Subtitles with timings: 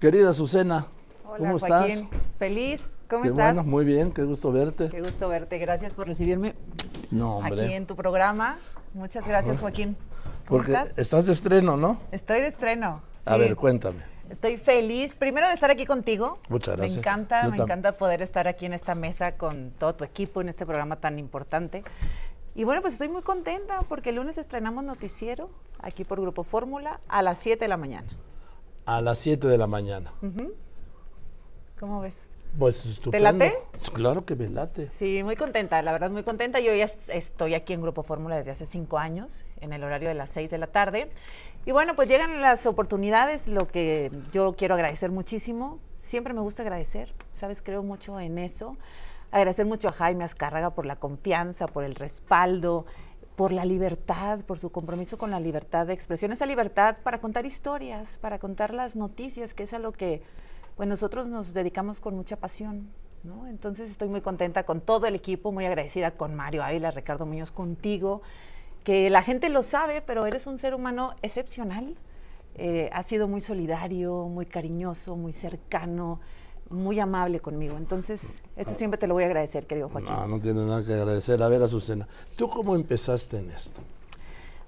[0.00, 0.86] Querida Susana,
[1.26, 1.90] Hola, ¿cómo Joaquín.
[1.90, 2.08] estás?
[2.38, 3.54] Feliz, ¿cómo Qué estás?
[3.54, 4.88] bueno, muy bien, qué gusto verte.
[4.90, 6.54] Qué gusto verte, gracias por recibirme
[7.10, 7.64] No, hombre.
[7.64, 8.58] aquí en tu programa.
[8.94, 9.96] Muchas gracias, Joaquín.
[10.46, 11.26] ¿Cómo Porque estás?
[11.26, 12.00] de estreno, ¿no?
[12.12, 13.02] Estoy de estreno.
[13.24, 13.98] A ver, cuéntame.
[14.30, 16.38] Estoy feliz, primero de estar aquí contigo.
[16.48, 16.96] Muchas gracias.
[16.96, 20.40] Me encanta, Yo me encanta poder estar aquí en esta mesa con todo tu equipo
[20.40, 21.82] en este programa tan importante.
[22.54, 25.50] Y bueno, pues estoy muy contenta porque el lunes estrenamos noticiero
[25.80, 28.08] aquí por Grupo Fórmula a las 7 de la mañana.
[28.86, 30.12] A las 7 de la mañana.
[31.78, 32.28] ¿Cómo ves?
[32.58, 33.22] Pues estupendo.
[33.32, 33.54] late?
[33.92, 34.88] Claro que me late.
[34.88, 36.58] Sí, muy contenta, la verdad muy contenta.
[36.60, 40.08] Yo ya es- estoy aquí en Grupo Fórmula desde hace cinco años, en el horario
[40.08, 41.10] de las seis de la tarde.
[41.66, 45.80] Y bueno, pues llegan las oportunidades, lo que yo quiero agradecer muchísimo.
[45.98, 47.60] Siempre me gusta agradecer, ¿sabes?
[47.60, 48.76] Creo mucho en eso.
[49.32, 52.86] Agradecer mucho a Jaime Azcárraga por la confianza, por el respaldo,
[53.36, 56.32] por la libertad, por su compromiso con la libertad de expresión.
[56.32, 60.22] Esa libertad para contar historias, para contar las noticias, que es a lo que
[60.74, 62.88] pues nosotros nos dedicamos con mucha pasión.
[63.24, 63.46] ¿no?
[63.46, 67.50] Entonces estoy muy contenta con todo el equipo, muy agradecida con Mario Ávila, Ricardo Muñoz,
[67.50, 68.22] contigo,
[68.84, 71.96] que la gente lo sabe, pero eres un ser humano excepcional.
[72.54, 76.20] Eh, sido muy solidario, muy cariñoso, muy cercano,
[76.70, 77.76] muy amable conmigo.
[77.76, 80.10] Entonces, esto siempre te lo voy a agradecer, querido Joaquín.
[80.10, 81.42] No, no tiene nada que agradecer.
[81.42, 83.80] A ver, Azucena, ¿tú cómo empezaste en esto?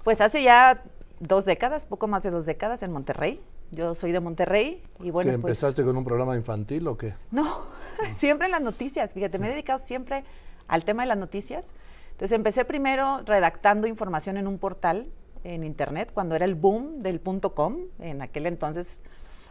[0.03, 0.83] Pues hace ya
[1.19, 3.41] dos décadas, poco más de dos décadas en Monterrey.
[3.71, 5.51] Yo soy de Monterrey y bueno, ¿Que pues...
[5.51, 7.13] empezaste con un programa infantil o qué?
[7.31, 7.65] No,
[8.17, 9.13] siempre en las noticias.
[9.13, 10.23] Fíjate, me he dedicado siempre
[10.67, 11.73] al tema de las noticias.
[12.11, 15.07] Entonces empecé primero redactando información en un portal
[15.43, 18.97] en internet cuando era el boom del punto .com, en aquel entonces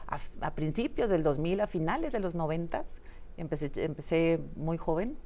[0.08, 2.84] a, a principios del 2000, a finales de los 90.
[3.36, 5.16] Empecé, empecé muy joven.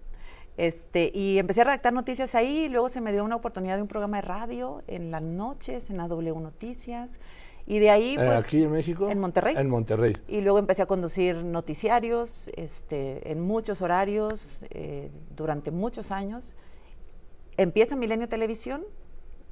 [0.56, 3.83] Este, y empecé a redactar noticias ahí, y luego se me dio una oportunidad de
[3.83, 7.20] un programa de radio en las noches, en la W Noticias,
[7.66, 8.14] y de ahí...
[8.14, 9.08] Eh, pues, ¿Aquí en México?
[9.08, 9.55] En Monterrey.
[9.56, 10.14] En Monterrey.
[10.28, 16.55] Y luego empecé a conducir noticiarios este, en muchos horarios eh, durante muchos años.
[17.56, 18.84] Empieza Milenio Televisión.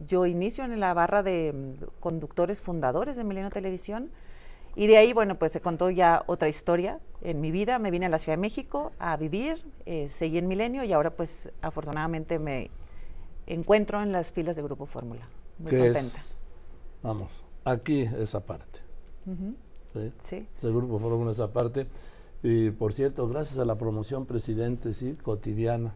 [0.01, 4.11] Yo inicio en la barra de mm, conductores fundadores de Milenio Televisión.
[4.77, 7.79] Y de ahí, bueno, pues se contó ya otra historia en mi vida.
[7.79, 11.11] Me vine a la Ciudad de México a vivir, eh, seguí en Milenio y ahora
[11.11, 12.71] pues afortunadamente me
[13.47, 15.29] encuentro en las filas de Grupo Fórmula.
[15.59, 16.19] Muy ¿Qué contenta.
[16.19, 16.37] es?
[17.03, 18.81] Vamos, aquí esa parte.
[19.93, 20.13] ¿sí?
[20.23, 20.47] Sí.
[20.57, 21.87] Ese grupo Fórmula esa parte.
[22.43, 25.95] Y por cierto, gracias a la promoción presidente, sí, cotidiana.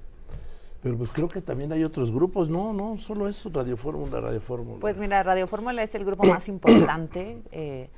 [0.82, 4.42] Pero pues creo que también hay otros grupos, no, no, solo es Radio Fórmula, Radio
[4.42, 4.80] Fórmula.
[4.80, 7.88] Pues mira, Radio Fórmula es el grupo más importante, eh,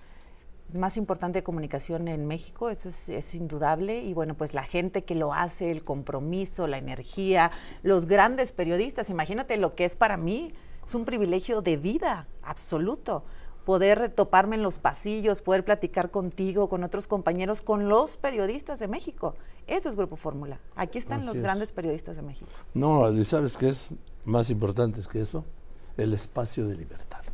[0.74, 4.02] más importante de comunicación en México, eso es, es indudable.
[4.02, 7.50] Y bueno, pues la gente que lo hace, el compromiso, la energía,
[7.82, 10.52] los grandes periodistas, imagínate lo que es para mí,
[10.86, 13.24] es un privilegio de vida absoluto.
[13.64, 18.86] Poder toparme en los pasillos, poder platicar contigo, con otros compañeros, con los periodistas de
[18.86, 19.34] México.
[19.66, 20.60] Eso es Grupo Fórmula.
[20.76, 21.42] Aquí están Así los es.
[21.42, 22.50] grandes periodistas de México.
[22.74, 23.88] No, ¿y sabes qué es
[24.24, 25.44] más importante que eso?
[25.96, 27.25] El espacio de libertad.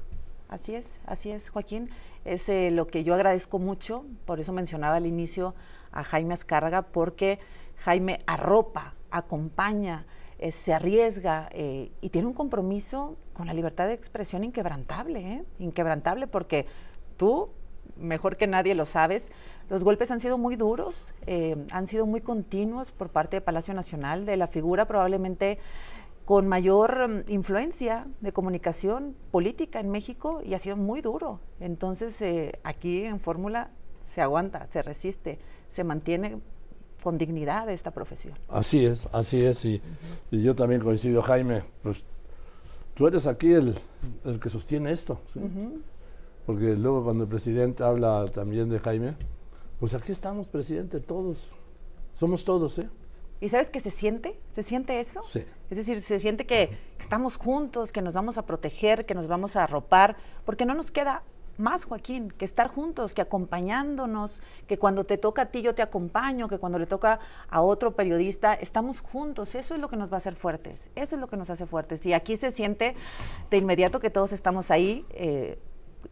[0.53, 1.89] Así es, así es, Joaquín.
[2.27, 5.55] Es eh, lo que yo agradezco mucho, por eso mencionaba al inicio
[5.93, 7.39] a Jaime Azcárraga, porque
[7.79, 10.05] Jaime arropa, acompaña,
[10.39, 16.27] eh, se arriesga eh, y tiene un compromiso con la libertad de expresión inquebrantable, inquebrantable,
[16.27, 16.67] porque
[17.17, 17.49] tú,
[17.97, 19.33] mejor que nadie lo sabes,
[19.71, 21.15] los golpes han sido muy duros,
[21.71, 25.59] han sido muy continuos por parte de Palacio Nacional, de la figura probablemente
[26.25, 31.41] con mayor mm, influencia de comunicación política en México y ha sido muy duro.
[31.61, 33.71] Entonces, eh, aquí en Fórmula
[34.05, 35.39] se aguanta, se resiste,
[35.69, 36.41] se mantiene
[37.03, 38.39] con dignidad esta profesión.
[38.49, 39.65] Así es, así es.
[39.65, 39.83] Y,
[40.31, 42.07] y yo también coincido, Jaime, pues
[42.95, 43.75] tú eres aquí el,
[44.25, 45.21] el que sostiene esto.
[45.27, 45.41] ¿sí?
[46.47, 49.17] Porque luego cuando el presidente habla también de Jaime,
[49.81, 51.49] pues aquí estamos, presidente, todos.
[52.13, 52.89] Somos todos, ¿eh?
[53.43, 54.39] ¿Y sabes que se siente?
[54.53, 55.21] ¿Se siente eso?
[55.25, 55.45] Sí.
[55.69, 59.57] Es decir, se siente que estamos juntos, que nos vamos a proteger, que nos vamos
[59.57, 61.25] a arropar, porque no nos queda
[61.59, 65.83] más, Joaquín, que estar juntos, que acompañándonos, que cuando te toca a ti yo te
[65.83, 67.19] acompaño, que cuando le toca
[67.51, 69.57] a otro periodista, estamos juntos.
[69.57, 71.67] Eso es lo que nos va a hacer fuertes, eso es lo que nos hace
[71.67, 72.07] fuertes.
[72.07, 72.95] Y aquí se siente
[73.51, 75.05] de inmediato que todos estamos ahí.
[75.11, 75.59] eh,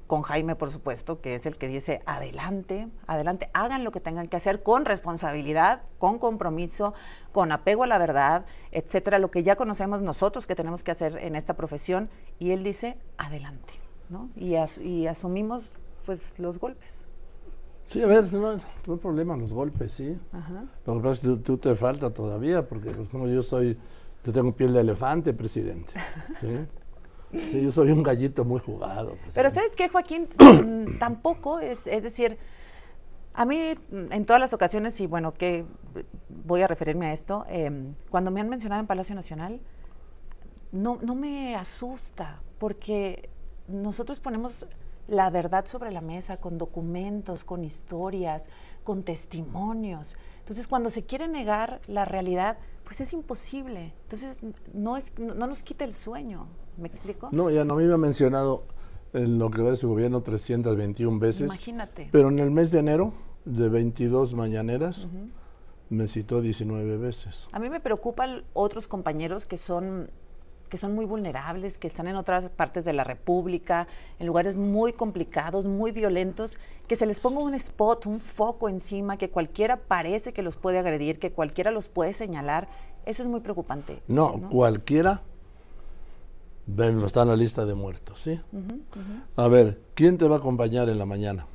[0.07, 4.29] con Jaime, por supuesto, que es el que dice, adelante, adelante, hagan lo que tengan
[4.29, 6.95] que hacer con responsabilidad, con compromiso,
[7.33, 11.17] con apego a la verdad, etcétera, lo que ya conocemos nosotros que tenemos que hacer
[11.19, 12.11] en esta profesión.
[12.39, 13.73] Y él dice, adelante,
[14.09, 14.31] ¿no?
[14.37, 15.73] Y, as- y asumimos,
[16.07, 17.05] pues, los golpes.
[17.85, 20.17] Sí, a ver, no, no hay problema, los golpes, sí.
[20.33, 20.65] Ajá.
[20.87, 23.77] Lo que pasa es que tú, tú te falta todavía, porque pues, como yo soy,
[24.25, 25.93] yo tengo piel de elefante, presidente.
[26.41, 26.49] ¿sí?
[27.33, 29.11] Sí, yo soy un gallito muy jugado.
[29.35, 29.55] Pero presidente.
[29.55, 30.29] ¿sabes qué, Joaquín?
[30.41, 32.39] Mm, Tampoco es, es decir,
[33.33, 35.65] A mí, en todas las ocasiones, y bueno, que
[36.29, 39.61] voy a referirme a esto, em, cuando me han mencionado en Palacio Nacional,
[40.73, 43.31] no, no me asusta, porque
[43.69, 44.67] nosotros ponemos
[45.09, 48.49] la verdad sobre la mesa con documentos, con historias,
[48.85, 50.17] con testimonios.
[50.41, 53.93] Entonces, cuando se quiere negar la realidad, pues es imposible.
[54.03, 54.39] Entonces,
[54.75, 56.49] no, es, no, nos quita el sueño.
[56.81, 57.29] ¿Me explico?
[57.33, 58.65] No, ya no, a mí me ha mencionado
[59.13, 61.43] en lo que va de su gobierno 321 veces.
[61.43, 62.09] Imagínate.
[62.11, 63.13] Pero en el mes de enero,
[63.45, 65.09] de 22 mañaneras,
[65.89, 67.49] me citó 19 veces.
[67.53, 70.11] A mí me preocupan otros compañeros que son
[70.71, 73.89] que son muy vulnerables, que están en otras partes de la República,
[74.21, 79.17] en lugares muy complicados, muy violentos, que se les ponga un spot, un foco encima,
[79.17, 82.69] que cualquiera parece que los puede agredir, que cualquiera los puede señalar.
[83.05, 84.01] Eso es muy preocupante.
[84.07, 85.25] No, cualquiera
[87.07, 88.41] está en la lista de muertos, ¿sí?
[89.37, 91.47] A ver, ¿quién te va a acompañar en la mañana?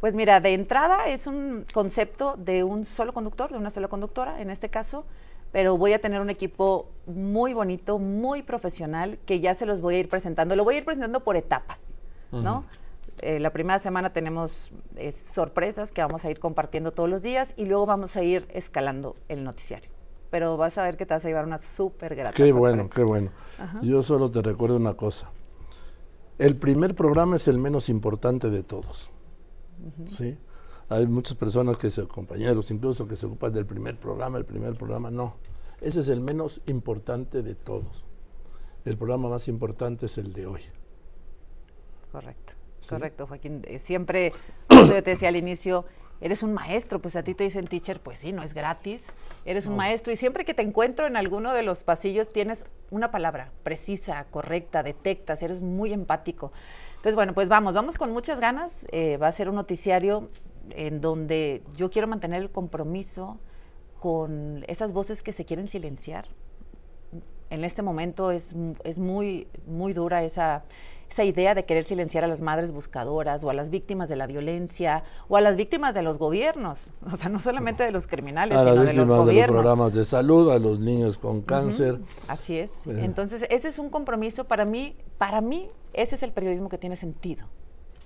[0.00, 4.40] Pues mira, de entrada es un concepto de un solo conductor, de una sola conductora,
[4.40, 5.04] en este caso,
[5.52, 9.94] pero voy a tener un equipo muy bonito, muy profesional, que ya se los voy
[9.96, 10.56] a ir presentando.
[10.56, 11.94] Lo voy a ir presentando por etapas,
[12.32, 12.64] ¿no?
[13.20, 17.54] Eh, la primera semana tenemos eh, sorpresas que vamos a ir compartiendo todos los días
[17.56, 19.91] y luego vamos a ir escalando el noticiario.
[20.32, 23.02] Pero vas a ver que te vas a llevar una súper grata Qué bueno, qué
[23.02, 23.30] bueno.
[23.82, 25.30] Yo solo te recuerdo una cosa.
[26.38, 29.10] El primer programa es el menos importante de todos.
[30.06, 30.38] ¿sí?
[30.88, 34.74] Hay muchas personas que se, compañeros incluso, que se ocupan del primer programa, el primer
[34.74, 35.34] programa, no.
[35.82, 38.06] Ese es el menos importante de todos.
[38.86, 40.62] El programa más importante es el de hoy.
[42.10, 42.54] Correcto,
[42.88, 43.66] correcto, Joaquín.
[43.66, 44.32] Eh, siempre,
[44.70, 45.84] yo te decía al inicio,
[46.22, 49.12] eres un maestro, pues a ti te dicen teacher, pues sí, no es gratis,
[49.44, 53.10] eres un maestro y siempre que te encuentro en alguno de los pasillos tienes una
[53.10, 56.52] palabra precisa, correcta, detectas, eres muy empático.
[56.92, 58.86] Entonces, bueno, pues vamos, vamos con muchas ganas.
[58.92, 60.28] Eh, va a ser un noticiario
[60.70, 63.40] en donde yo quiero mantener el compromiso
[63.98, 66.28] con esas voces que se quieren silenciar.
[67.50, 68.54] En este momento es,
[68.84, 70.62] es muy, muy dura esa,
[71.12, 74.26] esa idea de querer silenciar a las madres buscadoras o a las víctimas de la
[74.26, 78.58] violencia o a las víctimas de los gobiernos, o sea, no solamente de los criminales,
[78.58, 79.26] sino de los gobiernos.
[79.26, 81.98] De los programas de salud, a los niños con cáncer.
[82.28, 82.86] Así es.
[82.86, 83.04] Eh.
[83.04, 86.96] Entonces, ese es un compromiso para mí, para mí ese es el periodismo que tiene
[86.96, 87.46] sentido.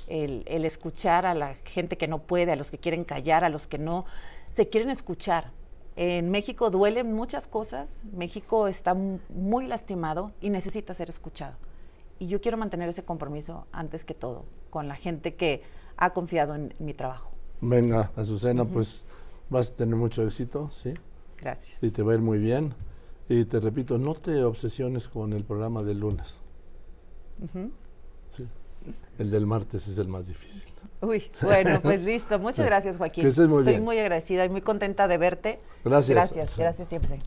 [0.08, 3.66] El, escuchar a la gente que no puede, a los que quieren callar, a los
[3.66, 4.04] que no
[4.50, 5.52] se quieren escuchar.
[5.96, 11.56] En México duelen muchas cosas, México está muy lastimado y necesita ser escuchado.
[12.18, 15.62] Y yo quiero mantener ese compromiso antes que todo, con la gente que
[15.96, 17.30] ha confiado en mi trabajo.
[17.60, 19.06] Venga, Azucena, pues
[19.48, 20.94] vas a tener mucho éxito, ¿sí?
[21.38, 21.82] Gracias.
[21.82, 22.74] Y te va a ir muy bien.
[23.28, 26.40] Y te repito, no te obsesiones con el programa del lunes.
[28.30, 28.46] Sí.
[29.18, 30.72] El del martes es el más difícil.
[31.00, 32.38] Uy, bueno, pues listo.
[32.38, 33.22] Muchas gracias, Joaquín.
[33.24, 35.60] Que estés muy Estoy muy agradecida y muy contenta de verte.
[35.84, 36.14] Gracias.
[36.14, 37.18] Gracias, gracias siempre.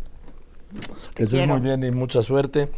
[1.16, 2.68] Que estés muy bien y mucha suerte.